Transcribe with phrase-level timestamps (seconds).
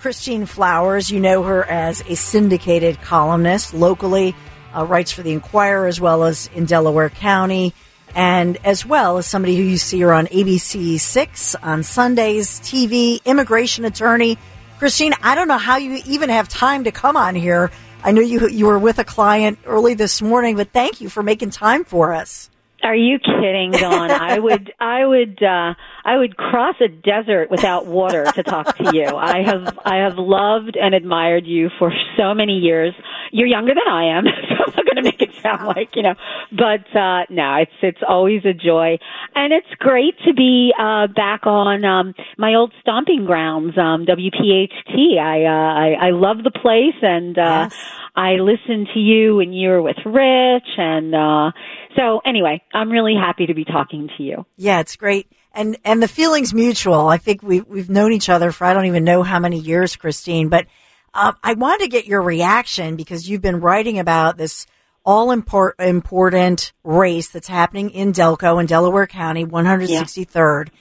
[0.00, 4.34] Christine Flowers, you know her as a syndicated columnist locally,
[4.74, 7.74] uh, writes for the Inquirer as well as in Delaware County,
[8.14, 13.24] and as well as somebody who you see her on ABC 6 on Sundays, TV,
[13.24, 14.38] immigration attorney.
[14.78, 17.72] Christine, I don't know how you even have time to come on here.
[18.04, 21.24] I know you you were with a client early this morning, but thank you for
[21.24, 22.48] making time for us.
[22.82, 24.10] Are you kidding, Dawn?
[24.10, 25.74] I would, I would, uh,
[26.04, 29.04] I would cross a desert without water to talk to you.
[29.04, 32.94] I have, I have loved and admired you for so many years.
[33.32, 34.24] You're younger than I am,
[34.58, 36.14] I'm not going to make it sound like you know.
[36.50, 38.98] But uh, no, it's it's always a joy,
[39.34, 45.18] and it's great to be uh, back on um, my old stomping grounds, um, WPHT.
[45.18, 47.76] I, uh, I I love the place, and uh, yes.
[48.16, 51.52] I listened to you when you were with Rich, and uh,
[51.96, 54.46] so anyway, I'm really happy to be talking to you.
[54.56, 55.30] Yeah, it's great.
[55.52, 57.08] And and the feeling's mutual.
[57.08, 59.96] I think we we've known each other for I don't even know how many years,
[59.96, 60.48] Christine.
[60.48, 60.66] But
[61.14, 64.66] uh, I wanted to get your reaction because you've been writing about this
[65.04, 70.66] all import, important race that's happening in Delco in Delaware County, 163rd.
[70.66, 70.72] Yeah.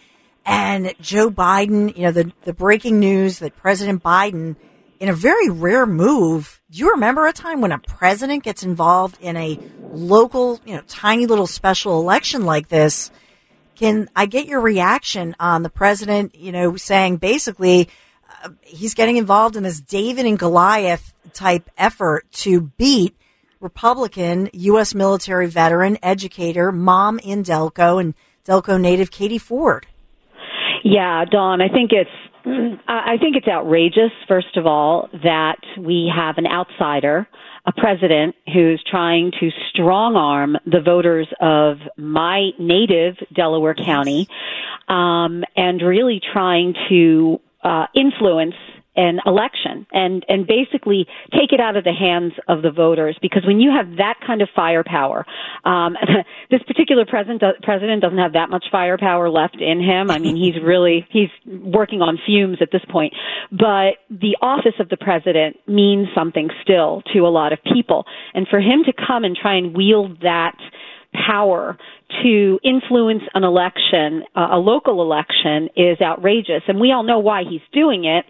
[0.46, 4.56] And Joe Biden, you know, the, the breaking news that President Biden,
[5.00, 9.18] in a very rare move, do you remember a time when a president gets involved
[9.22, 9.60] in a
[9.92, 13.12] local, you know, tiny little special election like this?
[13.76, 17.90] Can I get your reaction on the president, you know, saying basically
[18.62, 23.16] he's getting involved in this David and Goliath type effort to beat
[23.60, 24.94] Republican U.S.
[24.94, 28.14] military veteran, educator, mom in Delco, and
[28.46, 29.88] Delco native Katie Ford?
[30.84, 32.10] Yeah, Dawn, I think it's
[32.88, 37.28] I think it's outrageous, first of all, that we have an outsider,
[37.66, 44.30] a president who's trying to strong arm the voters of my native Delaware County,
[44.88, 48.56] um, and really trying to uh, influence
[48.98, 53.16] an election and and basically take it out of the hands of the voters.
[53.22, 55.24] Because when you have that kind of firepower
[55.64, 55.96] um
[56.50, 60.10] this particular president president doesn't have that much firepower left in him.
[60.10, 63.14] I mean he's really he's working on fumes at this point.
[63.52, 68.06] But the office of the president means something still to a lot of people.
[68.34, 70.58] And for him to come and try and wield that
[71.14, 71.78] power
[72.24, 76.64] to influence an election, uh, a local election, is outrageous.
[76.68, 78.26] And we all know why he's doing it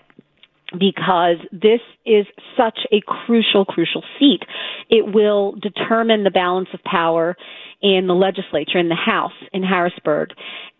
[0.78, 2.26] because this is
[2.58, 4.42] such a crucial, crucial seat.
[4.90, 7.36] It will determine the balance of power
[7.82, 10.32] in the legislature, in the House, in Harrisburg.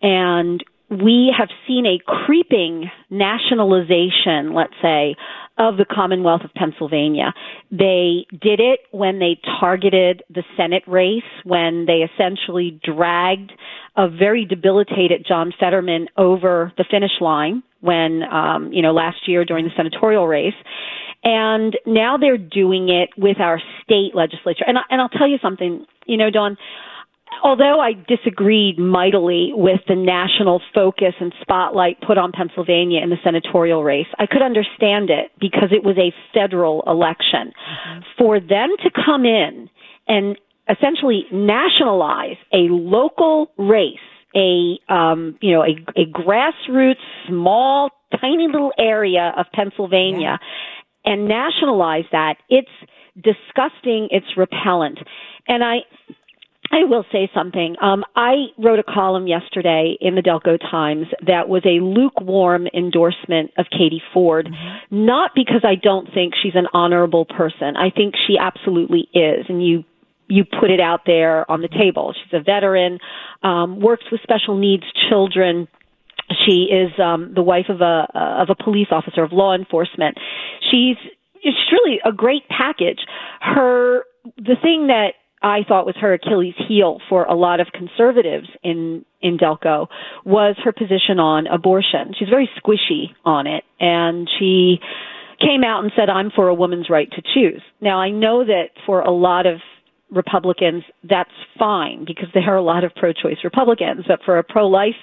[0.02, 5.16] And we have seen a creeping nationalization, let's say,
[5.58, 7.34] of the Commonwealth of Pennsylvania.
[7.70, 13.52] They did it when they targeted the Senate race, when they essentially dragged
[13.96, 19.44] a very debilitated John Fetterman over the finish line when, um, you know, last year
[19.44, 20.54] during the senatorial race.
[21.24, 24.64] And now they're doing it with our state legislature.
[24.66, 26.56] And, I, and I'll tell you something, you know, Dawn,
[27.42, 33.16] although I disagreed mightily with the national focus and spotlight put on Pennsylvania in the
[33.24, 37.52] senatorial race, I could understand it because it was a federal election.
[37.52, 38.00] Mm-hmm.
[38.18, 39.70] For them to come in
[40.06, 40.36] and
[40.68, 43.98] essentially nationalize a local race
[44.36, 46.96] a um, you know a, a grassroots
[47.26, 47.90] small
[48.20, 51.12] tiny little area of Pennsylvania yeah.
[51.12, 52.68] and nationalize that it's
[53.16, 54.98] disgusting it's repellent
[55.48, 55.78] and i
[56.70, 57.76] I will say something.
[57.80, 63.52] Um, I wrote a column yesterday in the Delco Times that was a lukewarm endorsement
[63.56, 65.06] of Katie Ford, mm-hmm.
[65.06, 67.76] not because I don't think she's an honorable person.
[67.76, 69.84] I think she absolutely is, and you
[70.30, 72.12] you put it out there on the table.
[72.12, 72.98] She's a veteran,
[73.42, 75.68] um, works with special needs children.
[76.44, 80.18] She is um, the wife of a uh, of a police officer of law enforcement.
[80.70, 80.96] She's
[81.42, 83.00] it's really a great package.
[83.40, 84.04] Her
[84.36, 85.12] the thing that
[85.42, 89.88] I thought was her Achilles heel for a lot of conservatives in in Delco
[90.24, 92.14] was her position on abortion.
[92.18, 94.78] She's very squishy on it, and she
[95.40, 98.70] came out and said, "I'm for a woman's right to choose." Now I know that
[98.86, 99.60] for a lot of
[100.10, 104.04] Republicans, that's fine because there are a lot of pro-choice Republicans.
[104.08, 104.96] But for a pro-life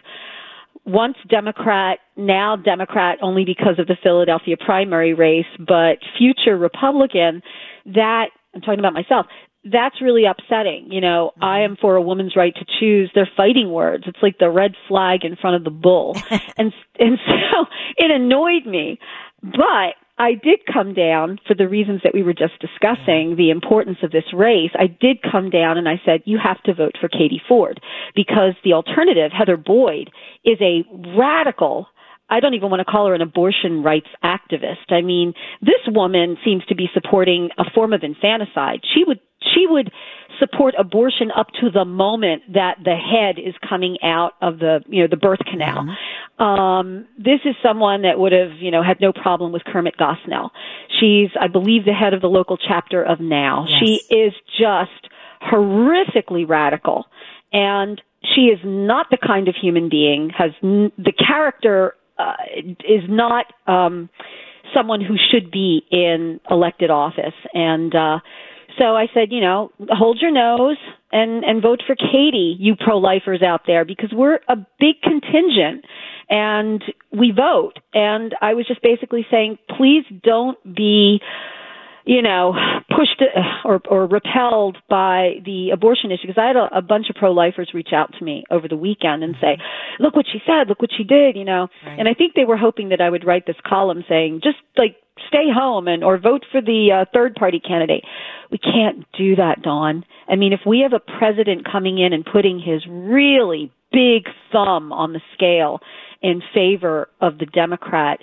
[0.85, 7.41] once Democrat, now Democrat only because of the Philadelphia primary race, but future Republican,
[7.87, 9.27] that, I'm talking about myself,
[9.65, 10.91] that's really upsetting.
[10.91, 11.43] You know, mm-hmm.
[11.43, 13.11] I am for a woman's right to choose.
[13.13, 14.05] They're fighting words.
[14.07, 16.15] It's like the red flag in front of the bull.
[16.57, 17.65] and, and so
[17.97, 18.99] it annoyed me.
[19.43, 23.97] But I did come down for the reasons that we were just discussing, the importance
[24.01, 24.71] of this race.
[24.79, 27.81] I did come down and I said, you have to vote for Katie Ford
[28.15, 30.11] because the alternative, Heather Boyd,
[30.45, 30.85] is a
[31.17, 31.87] radical
[32.29, 34.89] I don't even want to call her an abortion rights activist.
[34.89, 38.81] I mean, this woman seems to be supporting a form of infanticide.
[38.93, 39.19] She would
[39.53, 39.91] she would
[40.39, 45.01] support abortion up to the moment that the head is coming out of the you
[45.01, 45.83] know the birth canal.
[45.83, 46.43] Mm-hmm.
[46.43, 50.49] Um, this is someone that would have you know had no problem with Kermit Gosnell.
[50.99, 53.65] She's I believe the head of the local chapter of NOW.
[53.67, 53.79] Yes.
[53.79, 55.09] She is just
[55.41, 57.05] horrifically radical,
[57.53, 58.01] and
[58.33, 63.45] she is not the kind of human being has n- the character uh, is not.
[63.67, 64.09] Um,
[64.73, 68.17] someone who should be in elected office and uh
[68.77, 70.77] so I said, you know, hold your nose
[71.11, 75.85] and and vote for Katie, you pro-lifers out there, because we're a big contingent
[76.29, 77.79] and we vote.
[77.93, 81.21] And I was just basically saying, please don't be
[82.05, 82.53] you know,
[82.89, 83.21] pushed
[83.65, 87.71] or, or repelled by the abortion issue because I had a, a bunch of pro-lifers
[87.73, 89.57] reach out to me over the weekend and say,
[89.99, 91.99] look what she said, look what she did, you know, right.
[91.99, 94.95] and I think they were hoping that I would write this column saying, just like
[95.27, 98.03] stay home and or vote for the uh, third party candidate.
[98.51, 100.05] We can't do that, Dawn.
[100.29, 104.91] I mean, if we have a president coming in and putting his really big thumb
[104.91, 105.79] on the scale
[106.25, 108.19] in favor of the Democrat,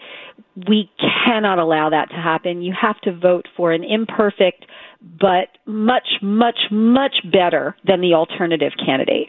[0.69, 0.90] we
[1.25, 2.60] cannot allow that to happen.
[2.60, 4.66] You have to vote for an imperfect
[5.00, 9.28] but much, much, much better than the alternative candidate.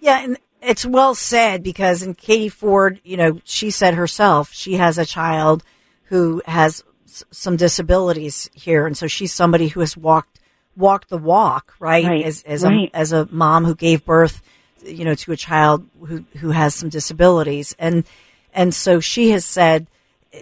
[0.00, 4.74] Yeah, and it's well said because in Katie Ford, you know, she said herself she
[4.74, 5.64] has a child
[6.04, 10.40] who has s- some disabilities here, and so she's somebody who has walked
[10.76, 12.04] walked the walk, right?
[12.04, 12.24] right.
[12.24, 12.90] As as right.
[12.92, 14.42] a as a mom who gave birth,
[14.84, 18.04] you know, to a child who who has some disabilities, and
[18.52, 19.86] and so she has said,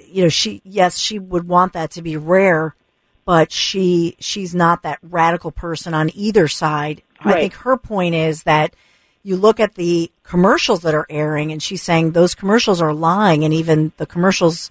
[0.07, 2.75] you know, she yes, she would want that to be rare,
[3.25, 7.03] but she she's not that radical person on either side.
[7.25, 7.37] Right.
[7.37, 8.75] I think her point is that
[9.23, 13.45] you look at the commercials that are airing, and she's saying those commercials are lying,
[13.45, 14.71] and even the commercials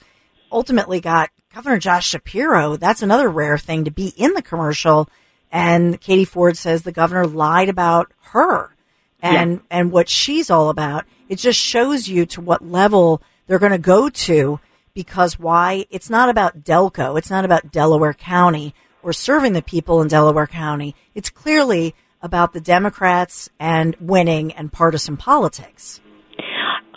[0.51, 2.77] ultimately got Governor Josh Shapiro.
[2.77, 5.09] That's another rare thing to be in the commercial.
[5.51, 8.74] And Katie Ford says the governor lied about her
[9.21, 9.59] and, yeah.
[9.71, 11.05] and what she's all about.
[11.29, 14.59] It just shows you to what level they're going to go to
[14.93, 15.85] because why?
[15.89, 17.17] It's not about Delco.
[17.17, 18.73] It's not about Delaware County
[19.03, 20.95] or serving the people in Delaware County.
[21.13, 26.01] It's clearly about the Democrats and winning and partisan politics.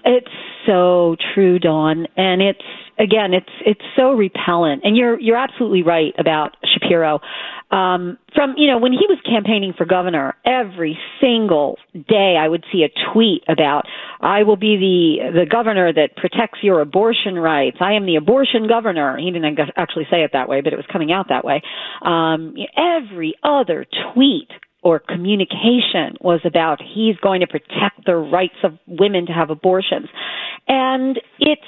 [0.05, 0.27] It's
[0.69, 2.07] so true, Dawn.
[2.17, 2.61] And it's,
[2.99, 4.83] again, it's it's so repellent.
[4.85, 7.21] And you're you're absolutely right about Shapiro.
[7.71, 12.65] Um, from you know when he was campaigning for governor, every single day I would
[12.73, 13.87] see a tweet about
[14.21, 17.79] I will be the the governor that protects your abortion rights.
[17.81, 19.17] I am the abortion governor.
[19.19, 21.63] He didn't actually say it that way, but it was coming out that way.
[22.03, 24.49] Um, every other tweet
[24.83, 30.09] or communication was about he's going to protect the rights of women to have abortions.
[30.67, 31.63] And it's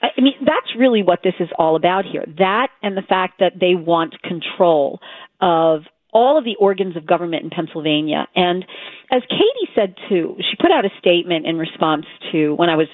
[0.00, 2.24] I mean, that's really what this is all about here.
[2.38, 5.00] That and the fact that they want control
[5.40, 5.82] of
[6.12, 8.26] all of the organs of government in Pennsylvania.
[8.34, 8.64] And
[9.10, 12.88] as Katie said too, she put out a statement in response to when I was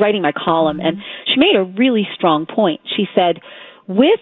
[0.00, 1.32] writing my column, and mm-hmm.
[1.32, 2.80] she made a really strong point.
[2.96, 3.40] She said,
[3.86, 4.20] with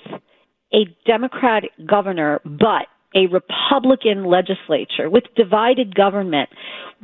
[0.72, 6.50] a Democratic governor, but a Republican legislature with divided government,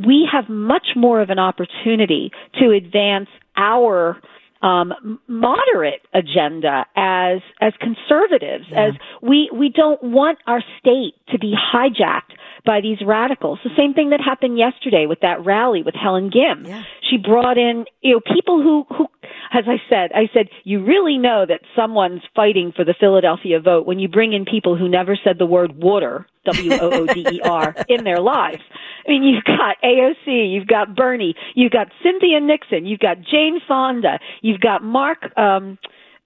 [0.07, 4.21] we have much more of an opportunity to advance our
[4.63, 8.87] um, moderate agenda as as conservatives, yeah.
[8.87, 13.59] as we we don't want our state to be hijacked by these radicals.
[13.65, 16.65] The same thing that happened yesterday with that rally with Helen Gym.
[16.65, 16.85] Yeah.
[17.11, 19.07] She brought in you know people who who
[19.53, 23.87] as I said, I said you really know that someone's fighting for the Philadelphia vote
[23.87, 27.27] when you bring in people who never said the word water W O O D
[27.31, 28.63] E R in their lives.
[29.07, 33.61] I mean, you've got AOC, you've got Bernie, you've got Cynthia Nixon, you've got Jane
[33.67, 35.79] Fonda, you've got Mark um,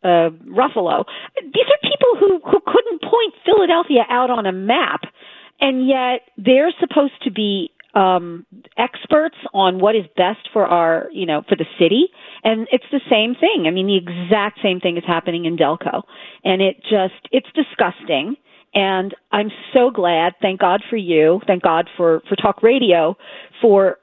[0.04, 1.04] uh, Ruffalo.
[1.42, 5.02] These are people who who couldn't point Philadelphia out on a map,
[5.61, 8.45] and yet they're supposed to be um,
[8.76, 12.09] experts on what is best for our, you know, for the city.
[12.45, 13.67] And it's the same thing.
[13.67, 16.03] I mean, the exact same thing is happening in Delco.
[16.45, 18.37] And it just, it's disgusting.
[18.75, 20.35] And I'm so glad.
[20.43, 21.41] Thank God for you.
[21.47, 23.17] Thank God for, for talk radio
[23.62, 23.97] for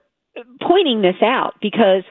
[0.60, 2.04] pointing this out because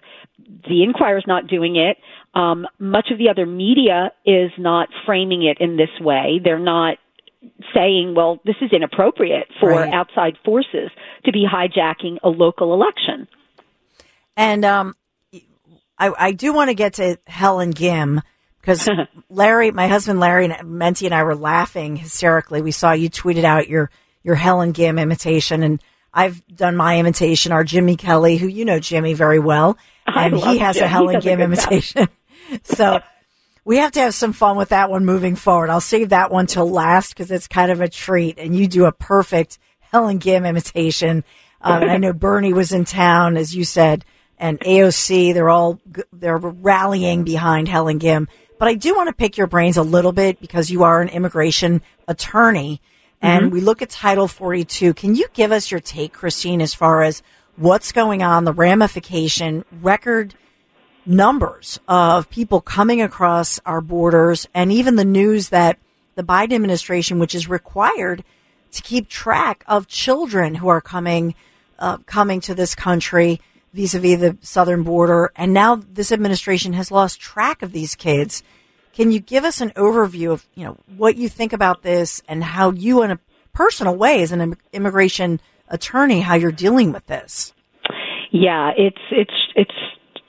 [0.69, 1.97] the Inquirer's not doing it.
[2.35, 6.41] Um, much of the other media is not framing it in this way.
[6.43, 6.99] They're not
[7.75, 9.93] saying, well, this is inappropriate for right.
[9.93, 10.91] outside forces
[11.25, 13.29] to be hijacking a local election.
[14.37, 14.97] And um,
[15.99, 18.23] I, I do want to get to Helen Gym
[18.61, 18.89] because
[19.29, 22.63] Larry, my husband Larry and Menti and I were laughing hysterically.
[22.63, 23.91] We saw you tweeted out your
[24.23, 25.83] your Helen Gym imitation, and
[26.15, 27.53] I've done my imitation.
[27.53, 30.85] Our Jimmy Kelly, who you know Jimmy very well, and he has Jim.
[30.85, 32.09] a Helen Gym imitation.
[32.63, 33.01] so
[33.65, 35.71] we have to have some fun with that one moving forward.
[35.71, 38.85] I'll save that one till last because it's kind of a treat, and you do
[38.87, 41.25] a perfect Helen Gym imitation.
[41.61, 44.05] Um, and I know Bernie was in town, as you said,
[44.39, 45.33] and AOC.
[45.33, 45.81] They're all
[46.13, 48.29] they're rallying behind Helen Gym.
[48.59, 51.09] But I do want to pick your brains a little bit because you are an
[51.09, 52.81] immigration attorney
[53.23, 53.55] and mm-hmm.
[53.55, 54.95] we look at Title 42.
[54.95, 57.23] Can you give us your take, Christine, as far as
[57.57, 60.35] what's going on, the ramification, record
[61.05, 65.79] numbers of people coming across our borders, and even the news that
[66.15, 68.25] the Biden administration, which is required
[68.73, 71.35] to keep track of children who are coming
[71.79, 73.41] uh, coming to this country
[73.73, 78.43] vis-a-vis the southern border, and now this administration has lost track of these kids.
[78.93, 82.45] Can you give us an overview of you know what you think about this and
[82.45, 83.19] how you, in a
[83.53, 87.55] personal way, as an immigration attorney, how you're dealing with this?
[88.31, 89.75] Yeah, it's it's it's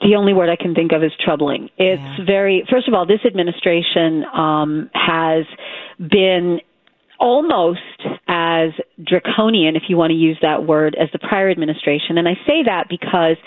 [0.04, 1.70] the only word I can think of is troubling.
[1.78, 2.26] It's yeah.
[2.26, 5.46] very first of all, this administration um, has
[5.98, 6.60] been
[7.20, 7.80] almost
[8.28, 12.18] as draconian, if you want to use that word, as the prior administration.
[12.18, 13.38] And I say that because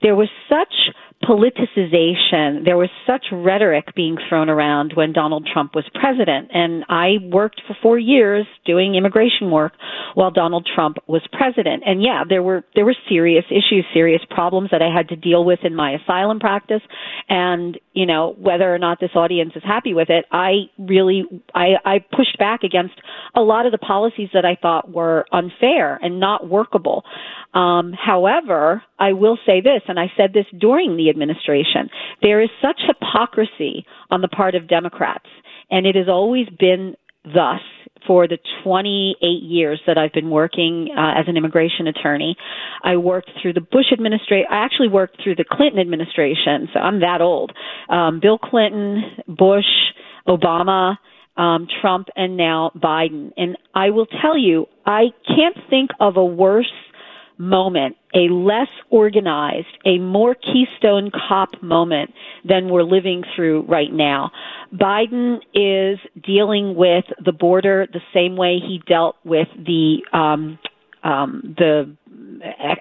[0.00, 2.64] there was such politicization.
[2.64, 6.50] There was such rhetoric being thrown around when Donald Trump was president.
[6.52, 9.72] And I worked for four years doing immigration work
[10.14, 11.82] while Donald Trump was president.
[11.86, 15.44] And yeah, there were, there were serious issues, serious problems that I had to deal
[15.44, 16.82] with in my asylum practice.
[17.28, 21.74] And, you know, whether or not this audience is happy with it, I really, I,
[21.84, 22.94] I pushed back against
[23.34, 27.04] a lot of the policies that I thought were unfair and not workable.
[27.54, 31.88] Um, however, I will say this, and I said this during the administration,
[32.22, 35.26] there is such hypocrisy on the part of Democrats,
[35.70, 36.94] and it has always been
[37.24, 37.60] thus
[38.06, 42.36] for the 28 years that I've been working uh, as an immigration attorney.
[42.82, 44.46] I worked through the Bush administration.
[44.50, 47.52] I actually worked through the Clinton administration, so I'm that old.
[47.88, 49.64] Um, Bill Clinton, Bush,
[50.28, 50.96] Obama,
[51.36, 53.32] um, Trump, and now Biden.
[53.36, 56.72] And I will tell you, I can't think of a worse
[57.38, 62.12] moment, a less organized, a more Keystone Cop moment
[62.48, 64.30] than we're living through right now.
[64.72, 70.58] Biden is dealing with the border the same way he dealt with the um,
[71.04, 71.96] um, the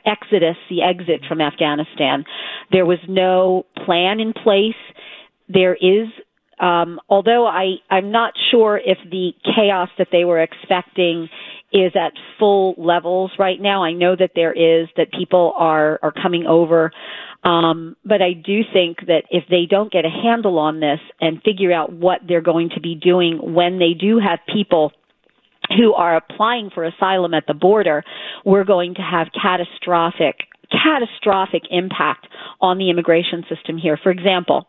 [0.05, 2.25] exodus, the exit from Afghanistan.
[2.71, 4.73] There was no plan in place.
[5.47, 6.07] There is
[6.59, 11.27] um, although I, I'm not sure if the chaos that they were expecting
[11.73, 13.83] is at full levels right now.
[13.83, 16.91] I know that there is that people are are coming over,
[17.43, 21.41] um, but I do think that if they don't get a handle on this and
[21.43, 24.91] figure out what they're going to be doing when they do have people
[25.77, 28.03] who are applying for asylum at the border,
[28.45, 30.35] we're going to have catastrophic
[30.71, 32.27] catastrophic impact
[32.61, 33.99] on the immigration system here.
[34.01, 34.67] For example,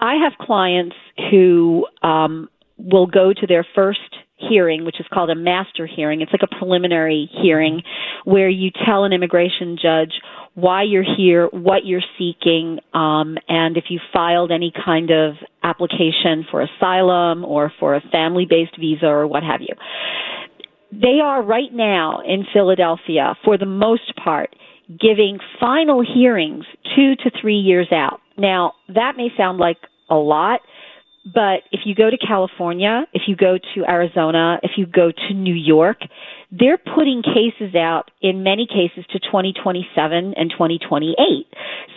[0.00, 0.96] I have clients
[1.30, 4.00] who um, will go to their first
[4.36, 6.20] hearing, which is called a master hearing.
[6.20, 7.82] It's like a preliminary hearing
[8.24, 10.12] where you tell an immigration judge
[10.54, 16.46] why you're here, what you're seeking, um, and if you filed any kind of application
[16.50, 19.74] for asylum or for a family-based visa or what have you.
[20.92, 24.56] They are right now in Philadelphia, for the most part,
[24.88, 26.64] giving final hearings
[26.94, 28.20] two to three years out.
[28.38, 29.78] Now, that may sound like
[30.08, 30.60] a lot,
[31.26, 35.34] but if you go to California, if you go to Arizona, if you go to
[35.34, 35.98] New York,
[36.52, 41.16] they're putting cases out in many cases to 2027 and 2028.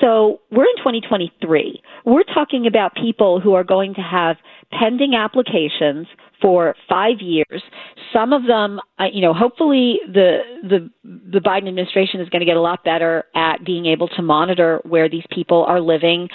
[0.02, 1.82] So we're in 2023.
[2.06, 4.38] We're talking about people who are going to have
[4.72, 6.08] pending applications
[6.42, 7.62] for five years.
[8.14, 12.46] Some of them, uh, you know, hopefully the the the Biden administration is going to
[12.46, 16.30] get a lot better at being able to monitor where these people are living,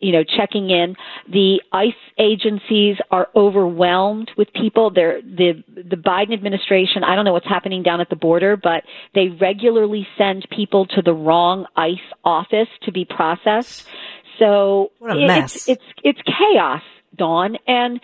[0.00, 0.96] you know, checking in.
[1.30, 4.90] The ICE agencies are overwhelmed with people.
[4.90, 7.04] They're, the the Biden administration.
[7.04, 8.82] I don't know what's happening down at the border, but
[9.14, 13.86] they regularly send people to the wrong ICE office to be processed.
[14.38, 15.68] So what a mess.
[15.68, 16.82] It's, it's it's chaos,
[17.16, 17.56] Dawn.
[17.66, 18.00] And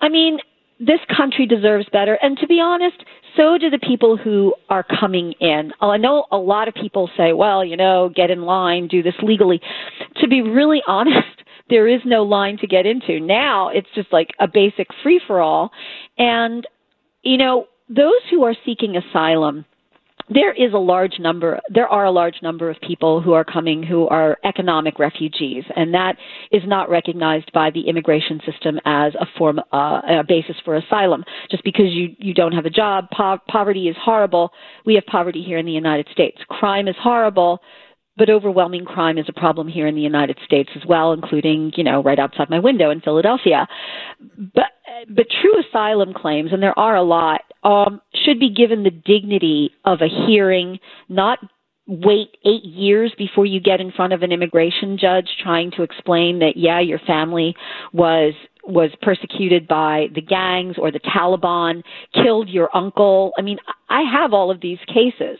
[0.00, 0.38] I mean,
[0.80, 2.18] this country deserves better.
[2.22, 3.04] And to be honest,
[3.36, 5.72] so do the people who are coming in.
[5.80, 9.14] I know a lot of people say, well, you know, get in line, do this
[9.22, 9.60] legally.
[10.16, 13.20] To be really honest, there is no line to get into.
[13.20, 15.70] Now it's just like a basic free for all.
[16.18, 16.66] And,
[17.22, 19.66] you know, those who are seeking asylum,
[20.32, 23.82] there is a large number there are a large number of people who are coming
[23.82, 26.16] who are economic refugees and that
[26.52, 31.24] is not recognized by the immigration system as a form uh, a basis for asylum.
[31.50, 34.52] Just because you you don't have a job po- poverty is horrible.
[34.86, 36.38] We have poverty here in the United States.
[36.48, 37.60] Crime is horrible
[38.16, 41.82] but overwhelming crime is a problem here in the United States as well, including, you
[41.82, 43.66] know, right outside my window in Philadelphia.
[44.54, 44.66] But
[45.08, 49.70] but true asylum claims, and there are a lot, um, should be given the dignity
[49.84, 50.78] of a hearing,
[51.08, 51.38] not
[51.86, 56.38] wait eight years before you get in front of an immigration judge trying to explain
[56.38, 57.52] that yeah your family
[57.92, 58.32] was
[58.64, 61.82] was persecuted by the gangs or the Taliban,
[62.14, 63.32] killed your uncle.
[63.38, 65.38] I mean, I have all of these cases.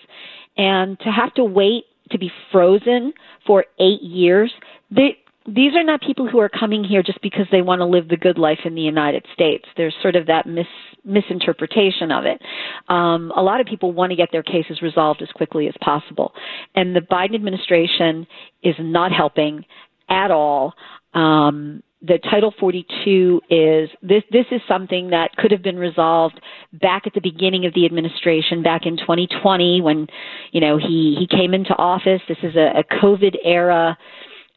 [0.56, 3.12] And to have to wait to be frozen
[3.46, 4.52] for eight years.
[4.90, 8.08] They, these are not people who are coming here just because they want to live
[8.08, 9.64] the good life in the United States.
[9.76, 10.66] There's sort of that mis,
[11.04, 12.40] misinterpretation of it.
[12.88, 16.32] Um, a lot of people want to get their cases resolved as quickly as possible.
[16.74, 18.26] And the Biden administration
[18.62, 19.64] is not helping
[20.10, 20.74] at all.
[21.14, 24.22] Um, the Title 42 is this.
[24.30, 26.40] This is something that could have been resolved
[26.72, 30.06] back at the beginning of the administration, back in 2020, when
[30.50, 32.22] you know he he came into office.
[32.26, 33.98] This is a, a COVID era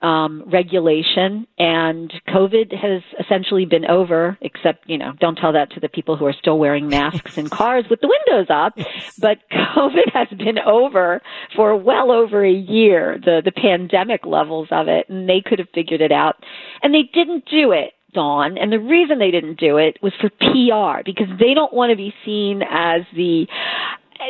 [0.03, 4.37] um, regulation, and COVID has essentially been over.
[4.41, 7.49] Except, you know, don't tell that to the people who are still wearing masks in
[7.49, 8.73] cars with the windows up.
[9.19, 11.21] But COVID has been over
[11.55, 13.17] for well over a year.
[13.23, 16.35] The the pandemic levels of it, and they could have figured it out,
[16.83, 17.93] and they didn't do it.
[18.13, 21.89] Dawn, and the reason they didn't do it was for PR because they don't want
[21.89, 23.47] to be seen as the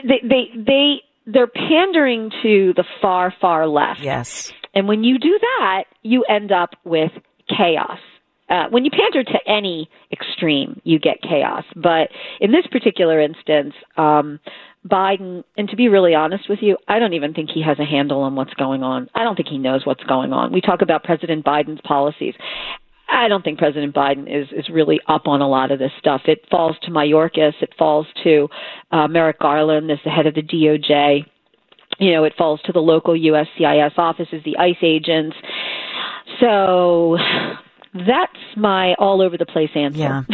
[0.05, 4.01] they they they they're pandering to the far far left.
[4.01, 4.53] Yes.
[4.73, 7.11] And when you do that, you end up with
[7.49, 7.99] chaos.
[8.49, 11.63] Uh, when you pander to any extreme, you get chaos.
[11.75, 14.39] But in this particular instance, um,
[14.87, 17.85] Biden, and to be really honest with you, I don't even think he has a
[17.85, 19.09] handle on what's going on.
[19.15, 20.51] I don't think he knows what's going on.
[20.51, 22.35] We talk about President Biden's policies.
[23.09, 26.21] I don't think President Biden is is really up on a lot of this stuff.
[26.25, 27.53] It falls to Mayorkas.
[27.61, 28.49] It falls to
[28.91, 31.25] uh, Merrick Garland as the head of the DOJ
[31.99, 35.35] you know, it falls to the local USCIS offices, the ICE agents.
[36.39, 37.17] So
[37.93, 39.99] that's my all over the place answer.
[39.99, 40.23] Yeah.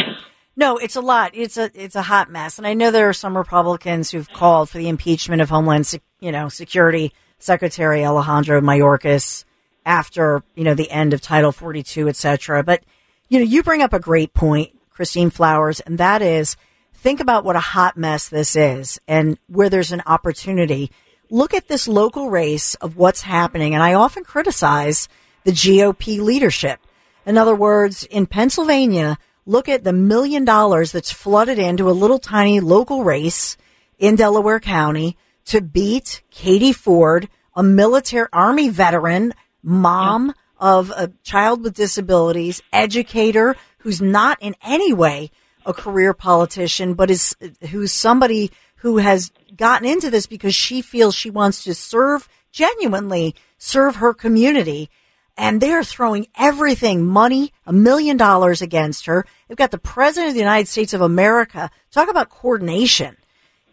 [0.56, 1.32] No, it's a lot.
[1.36, 4.70] It's a it's a hot mess, and I know there are some Republicans who've called
[4.70, 9.46] for the impeachment of Homeland, you know, Security Secretary Alejandro Mayorkas
[9.86, 12.62] after you know the end of Title 42, et cetera.
[12.62, 12.84] But
[13.30, 16.58] you know, you bring up a great point, Christine Flowers, and that is
[16.94, 20.92] think about what a hot mess this is, and where there's an opportunity
[21.30, 23.74] look at this local race of what's happening.
[23.74, 25.08] And I often criticize
[25.44, 26.80] the GOP leadership.
[27.26, 32.20] In other words, in Pennsylvania, look at the million dollars that's flooded into a little
[32.20, 33.58] tiny local race
[33.98, 41.64] in Delaware County to beat Katie Ford, a military army veteran, mom of a child
[41.64, 45.32] with disabilities, educator who's not in any way
[45.66, 47.36] a career politician, but is
[47.70, 53.36] who's somebody who has gotten into this because she feels she wants to serve genuinely
[53.58, 54.90] serve her community.
[55.38, 59.26] And they're throwing everything money a million dollars against her.
[59.48, 61.72] They've got the president of the united states of america.
[61.92, 63.18] Talk about coordination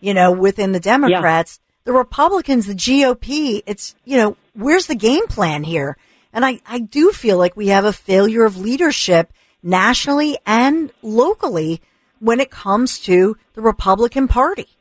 [0.00, 1.58] you know within the democrats.
[1.58, 1.92] Yeah.
[1.92, 5.96] the republicans the gop it's you know where's the game plan here?
[6.32, 11.80] And i i do feel like we have a failure of leadership nationally and locally
[12.20, 14.75] when it comes to the republican party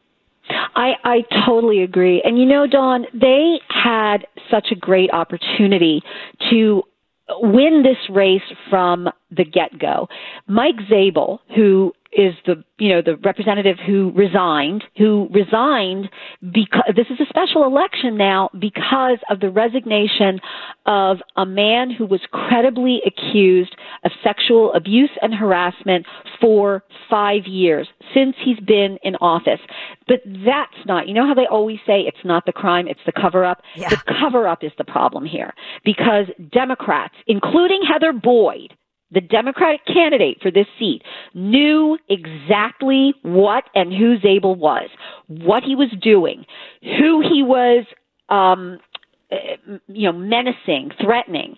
[0.49, 2.21] I, I totally agree.
[2.23, 6.01] And you know, Dawn, they had such a great opportunity
[6.49, 6.83] to
[7.39, 10.07] win this race from the get go.
[10.47, 16.09] Mike Zabel, who is the you know the representative who resigned who resigned
[16.41, 20.39] because this is a special election now because of the resignation
[20.85, 23.75] of a man who was credibly accused
[24.05, 26.05] of sexual abuse and harassment
[26.39, 29.59] for 5 years since he's been in office
[30.07, 33.11] but that's not you know how they always say it's not the crime it's the
[33.11, 33.89] cover up yeah.
[33.89, 38.73] the cover up is the problem here because democrats including Heather Boyd
[39.15, 41.01] the Democratic candidate for this seat
[41.33, 44.89] knew exactly what and who Zabel was,
[45.27, 46.45] what he was doing,
[46.83, 47.85] who he was,
[48.29, 48.77] um,
[49.31, 49.55] eh,
[49.87, 51.55] you know, menacing, threatening.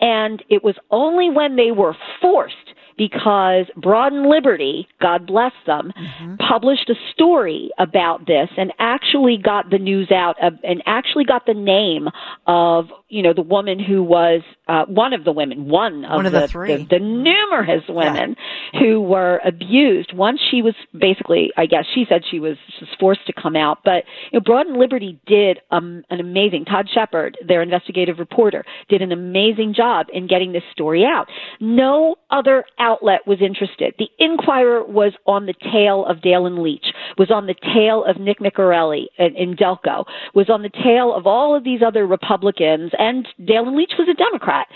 [0.00, 2.56] And it was only when they were forced
[3.00, 6.34] because Broad and Liberty, God bless them, mm-hmm.
[6.36, 11.46] published a story about this and actually got the news out of, and actually got
[11.46, 12.08] the name
[12.46, 16.26] of you know the woman who was uh, one of the women, one of, one
[16.26, 18.36] of the, the, three, the, the numerous women
[18.74, 18.80] yeah.
[18.80, 20.12] who were abused.
[20.14, 23.56] Once she was basically, I guess she said she was, she was forced to come
[23.56, 26.66] out, but you know, Broad and Liberty did um, an amazing.
[26.66, 31.28] Todd Shepherd, their investigative reporter, did an amazing job in getting this story out.
[31.60, 33.94] No other outlet was interested.
[33.98, 36.86] The Inquirer was on the tail of Daylin Leach,
[37.18, 41.26] was on the tail of Nick Miccarelli in, in Delco, was on the tail of
[41.26, 44.66] all of these other Republicans, and Daylin Leach was a Democrat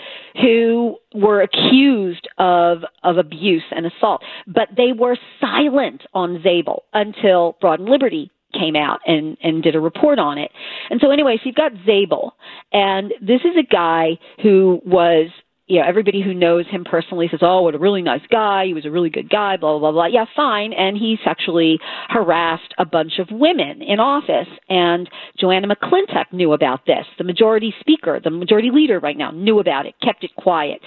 [0.41, 7.57] who were accused of of abuse and assault, but they were silent on Zabel until
[7.61, 10.51] Broad and Liberty came out and and did a report on it.
[10.89, 12.35] And so anyway, so you've got Zabel,
[12.71, 15.29] and this is a guy who was
[15.67, 18.67] you know, everybody who knows him personally says, "Oh, what a really nice guy.
[18.67, 20.05] He was a really good guy." Blah blah blah blah.
[20.05, 20.73] Yeah, fine.
[20.73, 24.47] And he sexually harassed a bunch of women in office.
[24.69, 27.05] And Joanna McClinton knew about this.
[27.17, 29.95] The majority speaker, the majority leader right now, knew about it.
[30.03, 30.81] Kept it quiet.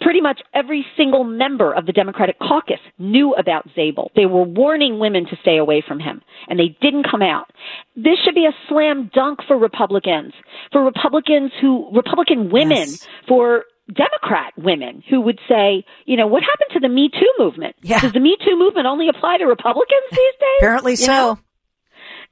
[0.00, 4.10] Pretty much every single member of the Democratic caucus knew about Zabel.
[4.16, 7.52] They were warning women to stay away from him, and they didn't come out.
[7.94, 10.32] This should be a slam dunk for Republicans,
[10.72, 13.06] for Republicans who Republican women, yes.
[13.28, 17.76] for Democrat women who would say, you know, what happened to the Me Too movement?
[17.82, 18.00] Yeah.
[18.00, 20.58] Does the Me Too movement only apply to Republicans these days?
[20.58, 21.12] Apparently you so.
[21.12, 21.38] Know?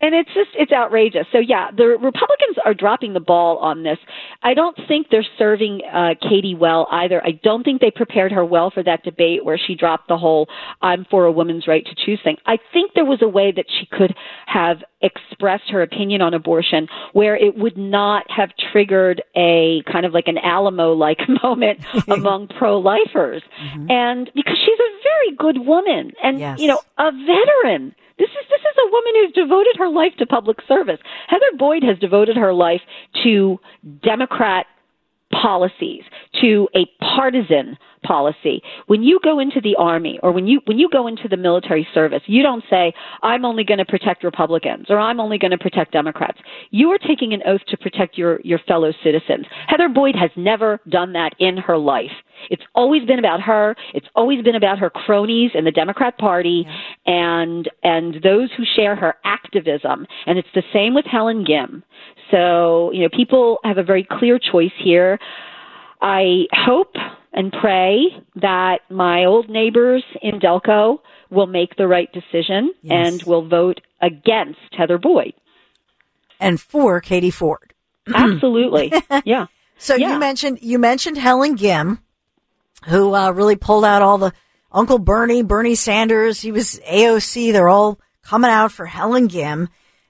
[0.01, 1.27] And it's just it's outrageous.
[1.33, 3.99] So yeah, the Republicans are dropping the ball on this.
[4.43, 7.23] I don't think they're serving uh, Katie well either.
[7.25, 10.49] I don't think they prepared her well for that debate where she dropped the whole
[10.83, 12.37] "I'm for a woman's right to choose" thing.
[12.47, 14.15] I think there was a way that she could
[14.47, 20.13] have expressed her opinion on abortion where it would not have triggered a kind of
[20.13, 23.43] like an Alamo like moment among pro lifers.
[23.63, 23.91] Mm-hmm.
[23.91, 26.59] And because she's a very good woman and, yes.
[26.59, 27.95] you know, a veteran.
[28.19, 31.01] This is this is a woman who's devoted her life to public service.
[31.29, 32.83] Heather Boyd has devoted her life
[33.25, 33.59] to
[34.03, 34.67] Democrat
[35.33, 36.03] policies,
[36.41, 38.63] to a partisan policy.
[38.87, 41.87] When you go into the army or when you when you go into the military
[41.93, 45.59] service, you don't say I'm only going to protect Republicans or I'm only going to
[45.59, 46.39] protect Democrats.
[46.71, 49.47] You are taking an oath to protect your your fellow citizens.
[49.67, 52.13] Heather Boyd has never done that in her life.
[52.51, 53.75] It's always been about her.
[53.95, 57.13] It's always been about her cronies in the Democrat Party yeah.
[57.13, 60.07] and and those who share her activism.
[60.27, 61.83] And it's the same with Helen Gym.
[62.31, 65.19] So, you know, people have a very clear choice here.
[66.01, 66.95] I hope
[67.35, 70.99] and pray that my old neighbors in Delco
[71.31, 73.13] will make the right decision yes.
[73.13, 75.35] and will vote against Heather Boyd.
[76.41, 77.75] And for Katie Ford.
[78.15, 78.93] Absolutely.
[79.25, 79.47] Yeah.
[79.79, 80.13] so yeah.
[80.13, 82.01] you mentioned you mentioned Helen Gym,
[82.87, 84.33] who uh, really pulled out all the
[84.71, 86.41] Uncle Bernie, Bernie Sanders.
[86.41, 87.53] He was AOC.
[87.53, 89.69] They're all coming out for Helen Gym.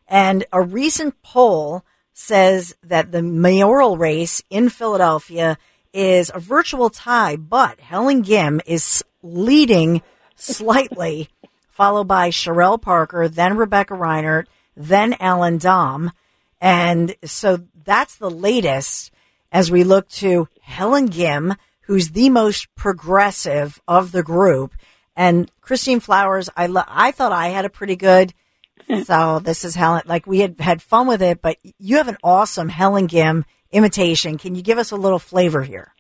[0.09, 5.59] And a recent poll says that the mayoral race in Philadelphia
[5.95, 10.03] is a virtual tie, but Helen Gym is leading
[10.35, 11.31] slightly,
[11.71, 16.11] followed by Cherelle Parker, then Rebecca Rhynhart, then Allan Domb.
[16.61, 19.13] And so that's the latest
[19.53, 24.75] as we look to Helen Gym, who's the most progressive of the group.
[25.17, 28.35] And Christine Flowers, I, lo- I thought I had a pretty good.
[29.05, 32.19] So this is Helen, like we had had fun with it, but you have an
[32.23, 34.39] awesome Helen Gym imitation.
[34.39, 35.93] Can you give us a little flavor here?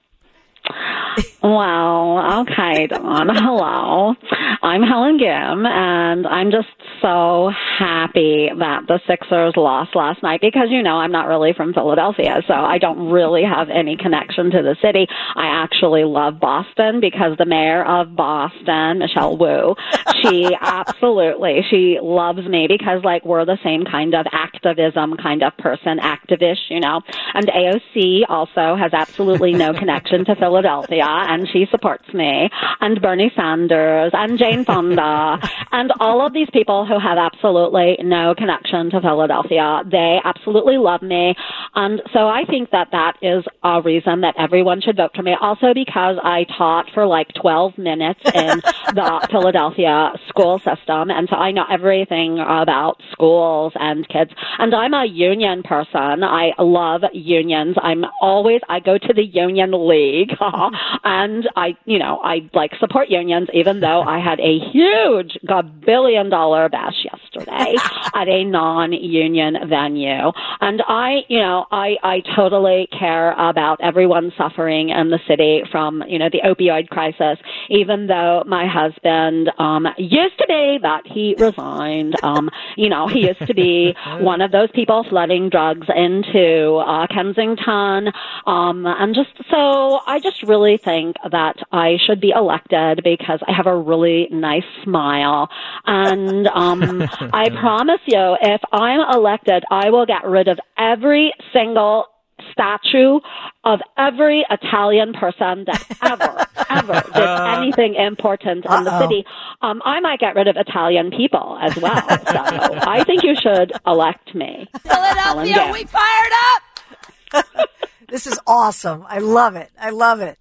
[1.42, 2.42] Wow.
[2.42, 3.28] Okay, Dawn.
[3.28, 4.14] Hello.
[4.62, 6.68] I'm Helen Gym, and I'm just
[7.02, 11.74] so happy that the Sixers lost last night because, you know, I'm not really from
[11.74, 15.06] Philadelphia, so I don't really have any connection to the city.
[15.36, 19.74] I actually love Boston because the mayor of Boston, Michelle Wu,
[20.22, 25.54] she absolutely, she loves me because, like, we're the same kind of activism kind of
[25.58, 27.02] person, activist, you know.
[27.34, 32.48] And AOC also has absolutely no connection to Philadelphia and she supports me,
[32.80, 35.38] and Bernie Sanders, and Jane Fonda,
[35.72, 39.82] and all of these people who have absolutely no connection to Philadelphia.
[39.90, 41.34] They absolutely love me.
[41.74, 45.36] And so I think that that is a reason that everyone should vote for me.
[45.40, 48.60] Also because I taught for like 12 minutes in
[48.94, 54.30] the Philadelphia school system, and so I know everything about schools and kids.
[54.58, 56.22] And I'm a union person.
[56.22, 57.76] I love unions.
[57.82, 60.30] I'm always I go to the union league,
[61.04, 65.62] and I you know I like support unions, even though I had a huge a
[65.62, 67.33] billion dollar bash yesterday
[68.14, 74.90] at a non-union venue, and I you know I I totally care about everyone suffering
[74.90, 80.38] in the city from you know the opioid crisis, even though my husband um, used
[80.38, 82.14] to be, but he resigned.
[82.22, 87.06] Um, you know, he used to be one of those people flooding drugs into uh,
[87.08, 88.12] Kensington.
[88.46, 93.52] Um, and just so I just really think that I should be elected because I
[93.52, 95.48] have a really nice smile.
[95.86, 102.06] And um, I promise you, if I'm elected, I will get rid of every single
[102.52, 103.20] statue
[103.64, 109.24] of every Italian person that ever, ever did uh, anything important in the city.
[109.62, 112.00] Um, I might get rid of Italian people as well.
[112.08, 114.68] So I think you should elect me.
[114.82, 117.68] Philadelphia, we fired up.
[118.08, 119.04] this is awesome.
[119.08, 119.70] I love it.
[119.80, 120.38] I love it.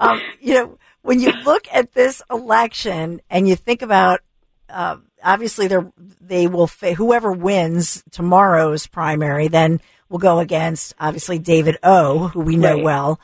[0.00, 4.20] Um, you know, when you look at this election and you think about,
[4.68, 5.78] uh, obviously they
[6.20, 12.40] they will, fa- whoever wins tomorrow's primary, then will go against obviously David O, who
[12.40, 12.84] we know right.
[12.84, 13.20] well.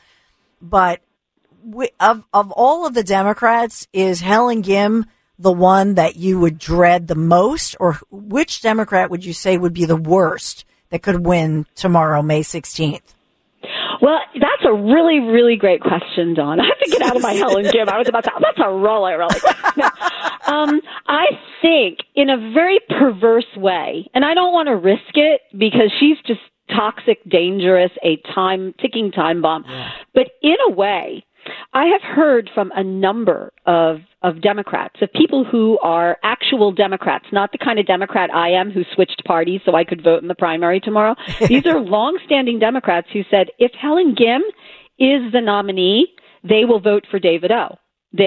[0.61, 1.01] But
[1.65, 5.07] we, of of all of the Democrats, is Helen Gym
[5.39, 9.75] the one that you would dread the most, or which Democrat would you say would
[9.75, 13.14] be the worst that could win tomorrow, May sixteenth?
[14.01, 16.61] Well, that's a really, really great question, Dawn.
[16.61, 17.89] I have to get out of my Helen Gym.
[17.89, 19.41] I was about to, that's a roller, really.
[19.77, 19.89] No.
[20.47, 21.27] Um, I
[21.63, 26.17] think in a very perverse way, and I don't want to risk it because she's
[26.27, 29.65] just toxic, dangerous, a time ticking time bomb.
[29.67, 29.91] Yeah.
[30.15, 31.25] But in a way,
[31.73, 37.27] I have heard from a number of, of Democrats, of people who are actual Democrats,
[37.33, 40.29] not the kind of Democrat I am who switched parties so I could vote in
[40.29, 41.15] the primary tomorrow.
[41.49, 44.43] These are longstanding Democrats who said if Helen Gym
[44.99, 46.09] is the nominee,
[46.43, 47.77] they will vote for David O.
[48.13, 48.27] They-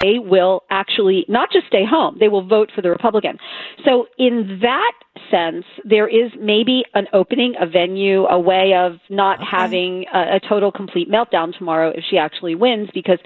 [0.00, 3.38] they will actually not just stay home, they will vote for the Republican.
[3.84, 4.92] So, in that
[5.30, 9.46] sense, there is maybe an opening, a venue, a way of not okay.
[9.50, 13.18] having a, a, total, complete meltdown tomorrow if she actually wins, because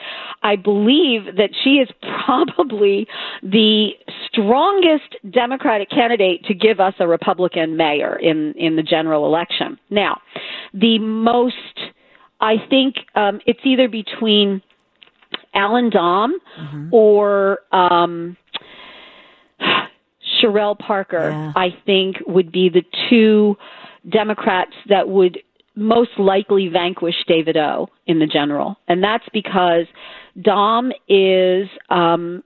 [0.43, 1.89] I believe that she is
[2.25, 3.07] probably
[3.43, 3.91] the
[4.31, 9.79] strongest Democratic candidate to give us a Republican mayor in, in the general election.
[9.91, 10.21] Now,
[10.73, 11.55] the most,
[12.41, 14.63] I think um, it's either between
[15.55, 16.89] Allan Domb mm-hmm.
[16.93, 18.37] or um,
[20.41, 21.53] Cherelle Parker, yeah.
[21.57, 23.57] I think would be the two
[24.09, 25.39] Democrats that would
[25.75, 28.77] most likely vanquish David O in the general.
[28.89, 29.87] And that's because
[30.39, 32.43] Domb is um,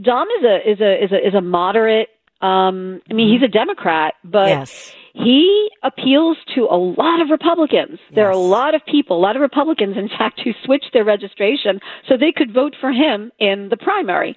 [0.00, 2.08] Domb is a is a is a is a moderate
[2.42, 4.92] um, I mean, he's a Democrat, but yes.
[5.14, 7.98] He appeals to a lot of Republicans.
[8.00, 8.14] Yes.
[8.14, 11.04] There are a lot of people, a lot of Republicans, in fact, who switched their
[11.04, 14.36] registration so they could vote for him in the primary.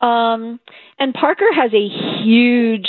[0.00, 0.60] Um,
[0.98, 1.88] and Parker has a
[2.22, 2.88] huge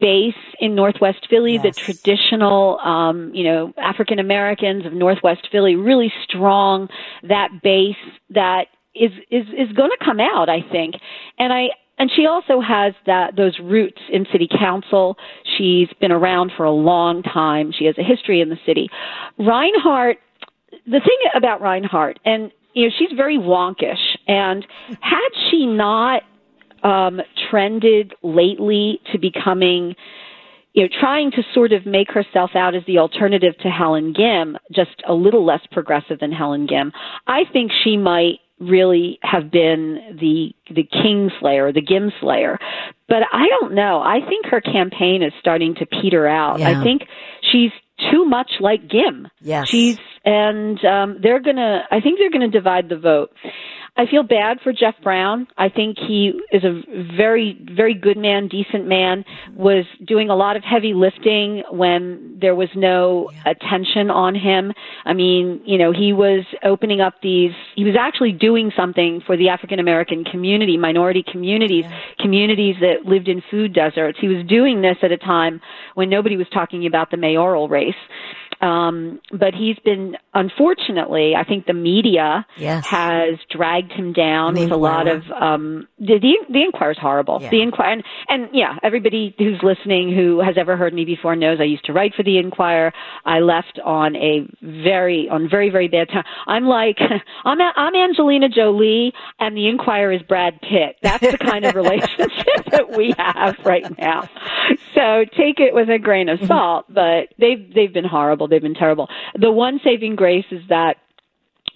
[0.00, 1.62] base in Northwest Philly, yes.
[1.62, 6.88] the traditional, um, you know, African Americans of Northwest Philly, really strong,
[7.22, 7.94] that base
[8.30, 10.96] that is, is, is going to come out, I think.
[11.38, 15.16] And I, and she also has that those roots in city council.
[15.56, 17.72] She's been around for a long time.
[17.76, 18.88] She has a history in the city.
[19.38, 20.16] Rhynhart,
[20.86, 24.16] the thing about Rhynhart, and you know, she's very wonkish.
[24.28, 24.66] And
[25.00, 26.22] had she not
[26.82, 29.94] um, trended lately to becoming
[30.74, 34.58] you know, trying to sort of make herself out as the alternative to Helen Gym,
[34.70, 36.92] just a little less progressive than Helen Gym,
[37.26, 42.58] I think she might really have been the the Kingslayer, the Gym Slayer.
[43.08, 44.00] But I don't know.
[44.00, 46.58] I think her campaign is starting to peter out.
[46.58, 46.70] Yeah.
[46.70, 47.02] I think
[47.52, 47.70] she's
[48.10, 49.28] too much like Gym.
[49.40, 49.68] Yes.
[49.68, 53.32] She's and um they're gonna I think they're gonna divide the vote.
[53.98, 55.46] I feel bad for Jeff Brown.
[55.56, 56.82] I think he is a
[57.16, 62.54] very, very good man, decent man, was doing a lot of heavy lifting when there
[62.54, 63.52] was no yeah.
[63.52, 64.72] attention on him.
[65.06, 69.36] I mean, you know, he was opening up these, he was actually doing something for
[69.36, 72.00] the African American community, minority communities, yeah.
[72.20, 74.18] communities that lived in food deserts.
[74.20, 75.60] He was doing this at a time
[75.94, 77.94] when nobody was talking about the mayoral race.
[78.60, 82.86] Um, but he's been, unfortunately, I think the media yes.
[82.86, 87.38] has dragged him down with a lot of, um, the, the, the Inquirer's horrible.
[87.40, 87.50] Yeah.
[87.50, 91.58] The Inquirer, and, and yeah, everybody who's listening who has ever heard me before knows
[91.60, 92.92] I used to write for the Inquirer.
[93.24, 96.24] I left on a very, on very, very bad time.
[96.46, 96.98] I'm like,
[97.44, 100.96] I'm, I'm Angelina Jolie and the Inquirer is Brad Pitt.
[101.02, 104.28] That's the kind of relationship that we have right now.
[104.94, 108.48] So take it with a grain of salt, but they've, they've been horrible terrible.
[108.48, 109.08] They've been terrible.
[109.38, 110.96] The one saving grace is that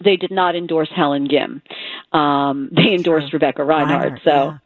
[0.02, 1.62] they did not endorse Helen Gym.
[2.12, 4.22] Um, they endorsed Rebecca Rhynhart.
[4.24, 4.30] so.
[4.30, 4.59] Yeah.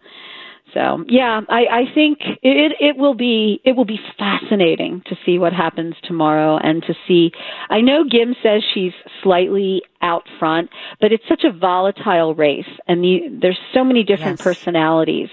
[0.73, 5.39] So yeah, I, I think it it will be it will be fascinating to see
[5.39, 7.31] what happens tomorrow and to see.
[7.71, 13.05] I know Gym says she's slightly out front, but it's such a volatile race, and
[13.05, 14.43] the, there's so many different yes.
[14.43, 15.29] personalities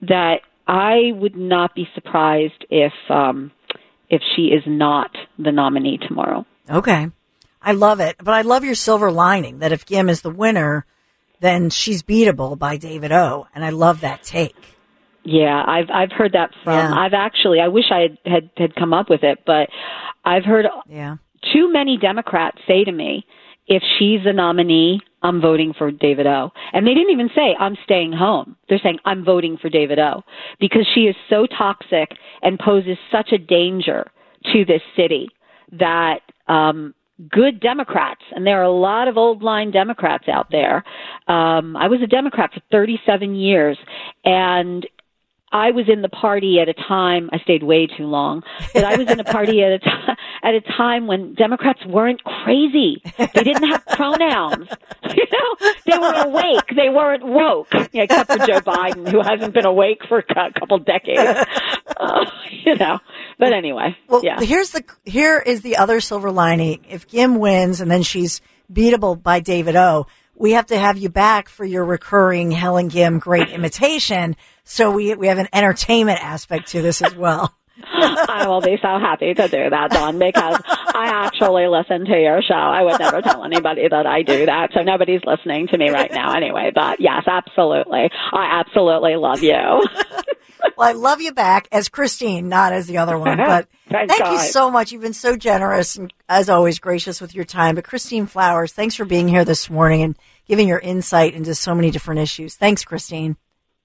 [0.00, 3.52] that I would not be surprised if um,
[4.10, 6.44] if she is not the nominee tomorrow.
[6.68, 7.08] Okay.
[7.62, 8.16] I love it.
[8.18, 10.84] But I love your silver lining that if Gym is the winner,
[11.40, 13.46] then she's beatable by David O.
[13.54, 14.56] And I love that take.
[15.22, 16.74] Yeah, I've I've heard that from.
[16.74, 16.94] Yeah.
[16.94, 19.68] I've actually I wish I had, had had come up with it, but
[20.24, 21.16] I've heard yeah.
[21.52, 23.26] too many Democrats say to me,
[23.70, 26.50] if she's the nominee, I'm voting for David O.
[26.72, 28.56] And they didn't even say, I'm staying home.
[28.68, 30.22] They're saying, I'm voting for David O.
[30.58, 32.10] Because she is so toxic
[32.42, 34.10] and poses such a danger
[34.52, 35.28] to this city
[35.78, 36.94] that um,
[37.30, 40.82] good Democrats, and there are a lot of old line Democrats out there.
[41.28, 43.78] Um, I was a Democrat for 37 years,
[44.24, 44.84] and
[45.52, 48.96] I was in the party at a time, I stayed way too long, but I
[48.96, 49.86] was in a party at a, t-
[50.42, 53.02] at a time when Democrats weren't crazy.
[53.18, 54.68] They didn't have pronouns.
[55.10, 56.68] You know, they were awake.
[56.76, 60.78] They weren't woke, yeah, except for Joe Biden, who hasn't been awake for a couple
[60.78, 61.46] decades.
[61.96, 62.24] Uh,
[62.64, 62.98] you know,
[63.38, 63.94] but anyway.
[64.08, 64.40] Well, yeah.
[64.40, 66.82] here's the, here is the other silver lining.
[66.88, 68.40] If Gym wins and then she's
[68.72, 73.18] beatable by David O, we have to have you back for your recurring Helen Gym
[73.18, 74.34] great imitation.
[74.64, 77.54] So we, we have an entertainment aspect to this as well.
[77.92, 82.42] I will be so happy to do that, Dawn, because I actually listen to your
[82.42, 82.54] show.
[82.54, 86.10] I would never tell anybody that I do that, so nobody's listening to me right
[86.12, 86.72] now anyway.
[86.74, 88.10] But yes, absolutely.
[88.32, 89.52] I absolutely love you.
[90.76, 93.38] well, I love you back as Christine, not as the other one.
[93.50, 94.92] But thank, thank you so much.
[94.92, 97.74] You've been so generous and, as always, gracious with your time.
[97.74, 101.74] But Christine Flowers, thanks for being here this morning and giving your insight into so
[101.74, 102.54] many different issues.
[102.54, 103.36] Thanks, Christine.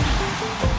[0.00, 0.77] Thank you.